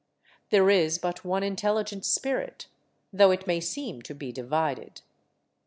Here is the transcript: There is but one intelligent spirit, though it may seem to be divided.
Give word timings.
There 0.49 0.71
is 0.71 0.97
but 0.97 1.23
one 1.23 1.43
intelligent 1.43 2.05
spirit, 2.05 2.65
though 3.13 3.29
it 3.29 3.45
may 3.45 3.59
seem 3.59 4.01
to 4.01 4.15
be 4.15 4.31
divided. 4.31 5.01